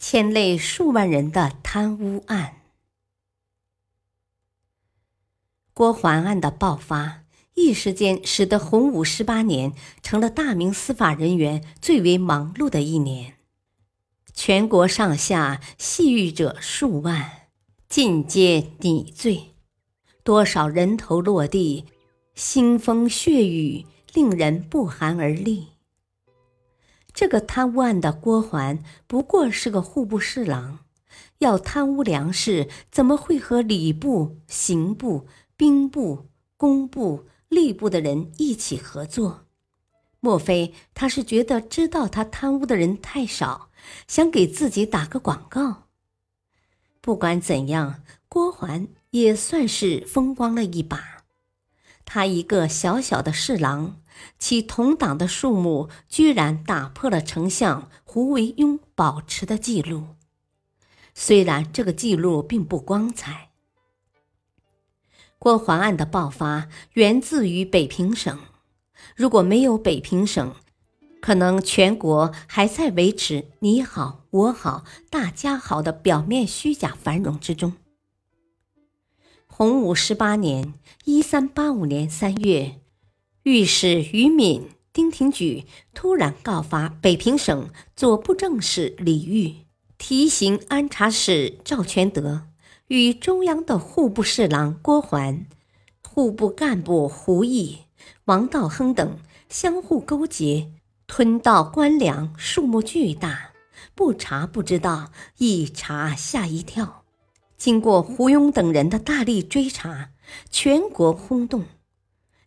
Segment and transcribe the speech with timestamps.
[0.00, 2.62] 牵累数万人的贪污案，
[5.74, 13.34] 郭桓案的爆发，一时间使得洪武十八年成了大明司法人员最为忙碌的一年。
[14.32, 17.48] 全国上下系狱者数万，
[17.86, 19.54] 尽皆拟罪，
[20.24, 21.84] 多少人头落地，
[22.34, 25.68] 腥风血雨，令人不寒而栗。
[27.20, 30.78] 这个贪污案的郭环不过是个户部侍郎，
[31.40, 39.44] 要贪污粮食，怎么会和礼部、刑部、兵部、工部、吏部的人一起合作？
[40.20, 43.68] 莫非他是觉得知道他贪污的人太少，
[44.08, 45.88] 想给自己打个广告？
[47.02, 51.24] 不管怎样，郭环也算是风光了一把。
[52.06, 54.00] 他一个小小的侍郎。
[54.38, 60.16] 其同党的数目居然打破了丞相胡惟庸保持的记录，
[61.14, 63.50] 虽然这个记录并不光彩。
[65.38, 68.38] 郭桓案的爆发源自于北平省，
[69.16, 70.54] 如果没有北平省，
[71.22, 77.74] 可能全国还在维持你好我好大家好的表面虚假繁荣之中。
[79.46, 82.80] 洪武十八年（一三八五年）三月。
[83.44, 89.64] 御史于敏、丁廷举突然告发北平省左布政使李煜、
[89.96, 92.48] 提刑安察使赵全德
[92.88, 95.46] 与中央的户部侍郎郭桓、
[96.06, 97.78] 户部干部胡毅、
[98.26, 100.70] 王道亨等相互勾结，
[101.06, 103.52] 吞盗官粮，数目巨大，
[103.94, 107.04] 不查不知道，一查吓一跳。
[107.56, 110.10] 经过胡庸等人的大力追查，
[110.50, 111.64] 全国轰动。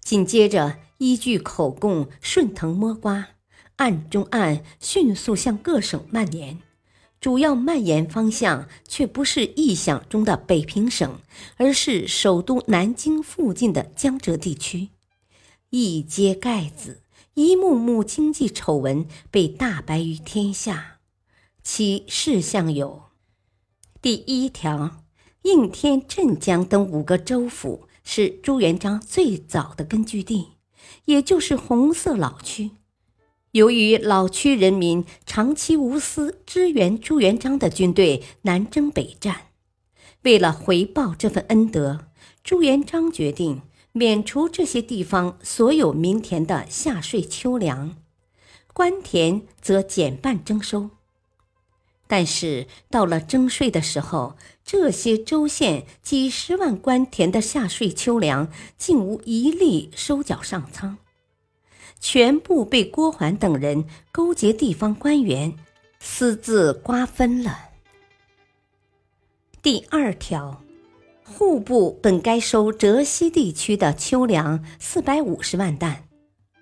[0.00, 3.28] 紧接着，依据口供顺藤摸瓜，
[3.76, 6.58] 案中案迅速向各省蔓延。
[7.20, 11.20] 主要蔓延方向却不是臆想中的北平省，
[11.56, 14.90] 而是首都南京附近的江浙地区。
[15.70, 17.02] 一揭盖子，
[17.34, 20.98] 一幕幕经济丑闻被大白于天下。
[21.62, 23.02] 其事项有：
[24.00, 25.04] 第一条，
[25.42, 27.88] 应天、镇江等五个州府。
[28.10, 30.52] 是朱元璋最早的根据地，
[31.06, 32.70] 也就是红色老区。
[33.52, 39.46] 由于老区人民长期无私支援朱元璋的军队南征北战，
[40.22, 42.06] 为了回报这份恩德，
[42.44, 43.62] 朱元璋决定
[43.92, 47.96] 免除这些地方所有民田的夏税秋粮，
[48.74, 50.90] 官田则减半征收。
[52.06, 54.36] 但是到了征税的时候，
[54.70, 60.98] 这些州县几十万官田的夏税秋粮，竟无一粒收缴上仓，
[61.98, 65.54] 全部被郭桓等人勾结地方官员
[66.00, 67.70] 私自瓜分了。
[69.62, 70.62] 第二条，
[71.24, 76.04] 户部本该收浙西地区的秋粮四百五十万担，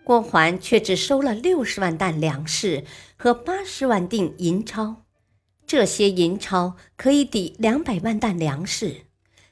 [0.04, 2.84] 郭桓却只收了六十万担粮食
[3.16, 5.05] 和八十万锭银钞。
[5.66, 9.06] 这些银钞可以抵两百万担粮食，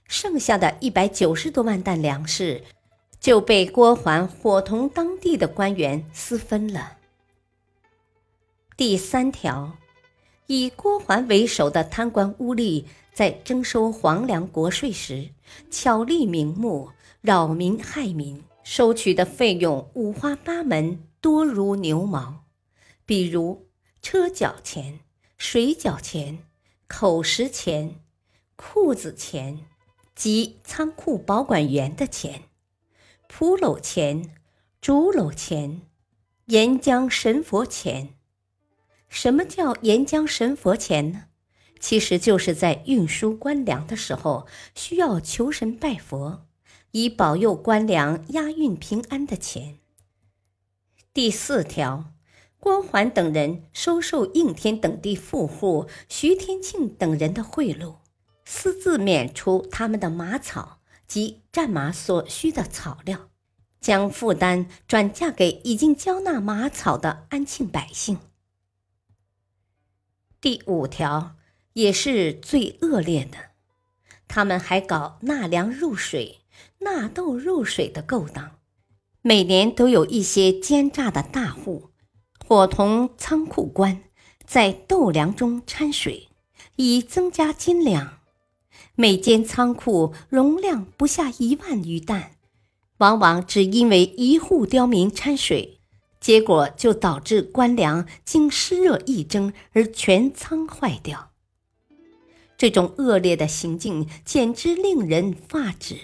[0.06, 2.62] 剩下的一百九十多万担粮食
[3.18, 6.98] 就被郭桓伙同当地的官员私分了。
[8.76, 9.76] 第三条，
[10.46, 15.30] 以郭桓为首的贪官污吏在征收皇粮国税时，
[15.70, 16.90] 巧立名目，
[17.22, 22.44] 扰民害民，收取的费用五花八门，多如牛毛，
[23.04, 23.66] 比如
[24.00, 25.00] 车脚钱。
[25.36, 26.44] 水饺钱、
[26.86, 28.00] 口食钱、
[28.56, 29.66] 裤子钱
[30.14, 32.44] 及仓库保管员的钱、
[33.28, 34.34] 铺篓钱、
[34.80, 35.82] 竹篓钱、
[36.46, 38.14] 沿江神佛钱。
[39.08, 41.24] 什么叫沿江神佛钱呢？
[41.78, 46.46] 其实就是在运输官粮的时候，需要求神拜佛，
[46.92, 49.78] 以保佑官粮押运平安的钱。
[51.12, 52.13] 第四条。
[52.64, 57.96] 郭桓等人收受应天等地富户徐天庆等人的贿赂，
[58.46, 63.28] 私自免除他们的马草及战马所需的草料，
[63.82, 68.18] 将负担转嫁给已经交纳马草的安庆百姓。
[70.40, 71.36] 第五条，
[71.74, 73.36] 也是最恶劣的。
[74.26, 76.38] 他们还搞纳粮入水、
[76.78, 78.52] 纳豆入水的勾当，
[79.20, 81.90] 每年都有一些奸诈的大户，
[82.46, 84.02] 伙同仓库官，
[84.46, 86.28] 在豆粮中掺水，
[86.76, 88.18] 以增加斤两。
[88.94, 92.32] 每间仓库容量不下一万余担，
[92.98, 95.80] 往往只因为一户刁民掺水，
[96.20, 101.30] 结果就导致官粮经湿热一蒸而全仓坏掉。
[102.58, 105.96] 这种恶劣的行径简直令人发指。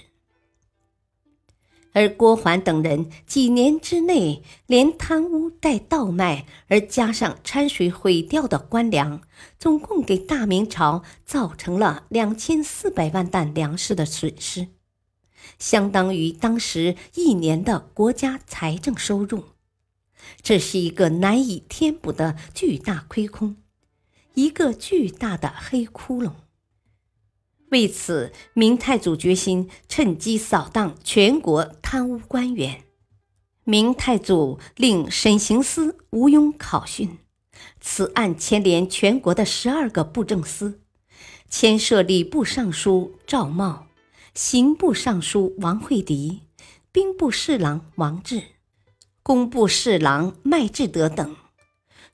[1.92, 9.22] 而郭桓等人几年之内，连贪污带倒卖，而加上掺水毁掉的官粮，
[9.58, 14.68] 总共给大明朝造成了两千四百万担粮食的损失，
[15.58, 19.44] 相当于当时一年的国家财政收入。
[20.42, 23.56] 这是一个难以填补的巨大亏空，
[24.34, 26.32] 一个巨大的黑窟窿。
[27.70, 32.82] 为此，明太祖决心趁机扫荡全国贪污官员。
[33.64, 37.18] 明太祖令审刑司吴庸考讯，
[37.80, 40.80] 此案牵连全国的十二个布政司，
[41.48, 43.86] 牵涉礼部尚书赵茂、
[44.34, 46.40] 刑部尚书王惠迪、
[46.90, 48.42] 兵部侍郎王志、
[49.22, 51.36] 工部侍郎麦志德等，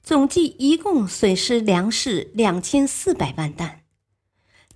[0.02, 3.85] 总计一共损失粮食两千四百万担。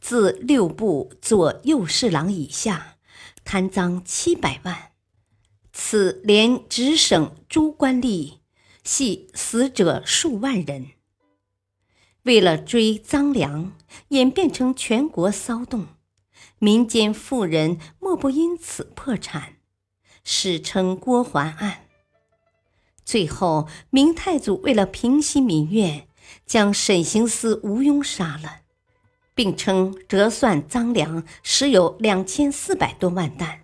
[0.00, 2.96] 自六部左右侍郎以下，
[3.44, 4.92] 贪赃七百万。
[5.72, 8.38] 此连直省诸官吏，
[8.82, 10.88] 系死者数万人。
[12.24, 13.72] 为了追赃粮，
[14.08, 15.86] 演变成全国骚动，
[16.58, 19.56] 民间富人莫不因此破产，
[20.24, 21.86] 史称郭桓案。
[23.04, 26.08] 最后，明太祖为了平息民怨，
[26.44, 28.60] 将审刑司吴庸杀了。
[29.40, 33.60] 并称折算赃粮实有两千四百多万担，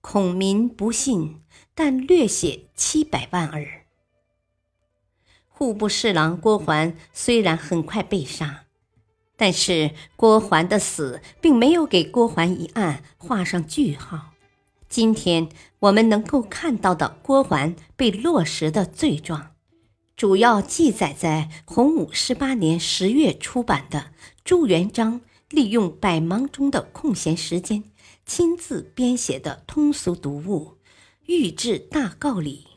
[0.00, 1.42] 孔民不信，
[1.74, 3.84] 但略写七百万耳。
[5.48, 8.64] 户部侍郎郭桓虽然很快被杀，
[9.36, 14.32] 但是郭桓的死并没有给郭桓一案画上句号。
[14.88, 15.50] 今天
[15.80, 19.52] 我们能够看到的郭桓被落实的罪状。
[20.16, 24.12] 主要记载在洪武十八年十月出版的
[24.46, 25.20] 朱元璋
[25.50, 27.82] 利用百忙中的空闲时间
[28.24, 30.76] 亲自编写的通俗读物
[31.26, 32.68] 《御制大诰》里。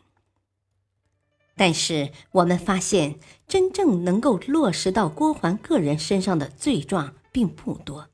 [1.55, 8.09] 但是我们发现，真正能够落实到郭桓个人身上的罪状并不多。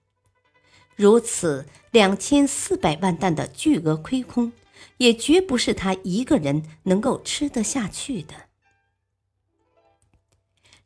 [0.98, 4.52] 如此两千四百万担的巨额亏空，
[4.98, 8.34] 也绝不是他一个人能够吃得下去的。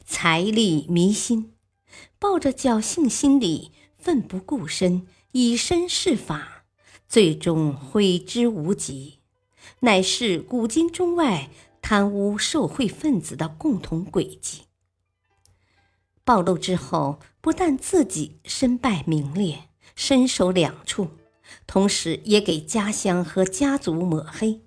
[0.06, 1.54] 财力迷心，
[2.18, 6.64] 抱着侥幸心理，奋不顾身，以身试法，
[7.08, 9.20] 最终悔之无及，
[9.82, 11.50] 乃是古今中外
[11.82, 14.64] 贪污受贿分子的共同轨迹。
[16.24, 21.10] 暴露之后，不但自己身败名裂，身首两处，
[21.66, 24.62] 同时也给家乡和家族抹黑，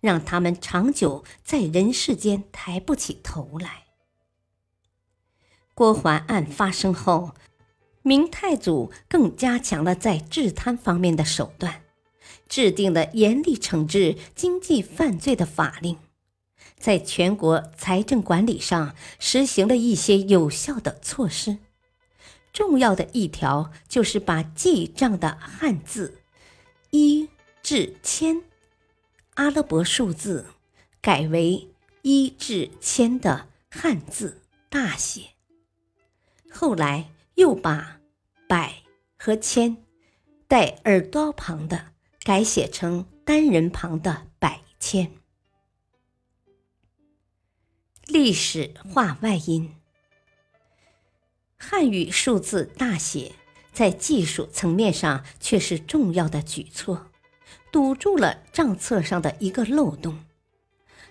[0.00, 3.83] 让他们长久在人世间抬不起头来。
[5.74, 7.34] 郭桓案发生后，
[8.02, 11.82] 明太祖更加强了在治贪方面的手段，
[12.48, 15.98] 制定了严厉惩治经济犯罪的法令，
[16.78, 21.58] 在全国财政管理上实行了一些有效的措施。
[22.52, 26.20] 重要的一条就是把记账的汉字
[26.90, 27.28] 一
[27.64, 28.42] 至千
[29.34, 30.46] 阿拉伯数字
[31.00, 31.68] 改为
[32.02, 35.30] 一至千的汉字大写。
[36.56, 38.00] 后来又把
[38.48, 38.82] “百”
[39.18, 39.76] 和“千”
[40.46, 41.92] 带耳朵旁的
[42.22, 45.10] 改写成单人旁的“百千”。
[48.06, 49.74] 历史化外音，
[51.58, 53.32] 汉语数字大写
[53.72, 57.10] 在技术层面上却是重要的举措，
[57.72, 60.24] 堵住了账册上的一个漏洞，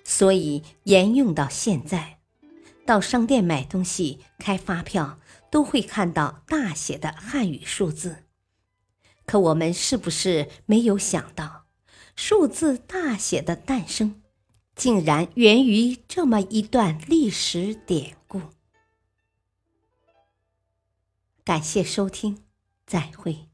[0.06, 2.20] 所以沿用到现在。
[2.86, 5.18] 到商店买东西、开发票，
[5.54, 8.24] 都会看到大写的汉语数字。
[9.28, 11.68] 可我们是不是没有想到，
[12.16, 14.24] 数字大写的诞生，
[14.76, 18.42] 竟然源于这么一段历史典故？
[21.44, 22.44] 感谢收听，
[22.88, 23.53] 再会。